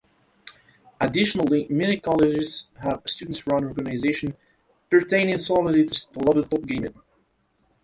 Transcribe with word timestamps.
Additionally, 0.99 1.67
many 1.69 1.99
colleges 1.99 2.69
have 2.79 3.03
student 3.05 3.45
run 3.45 3.65
organizations 3.65 4.33
pertaining 4.89 5.39
solely 5.39 5.85
to 5.85 6.07
table 6.09 6.43
top 6.43 6.63
gaming. 6.65 6.95